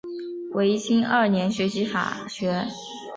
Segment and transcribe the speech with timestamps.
[0.53, 2.65] 维新二年学习法学。